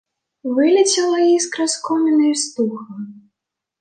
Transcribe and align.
Вылецела 0.59 1.19
іскра 1.35 1.67
з 1.75 1.83
коміна 1.89 2.25
і 2.31 2.35
стухла. 2.45 2.99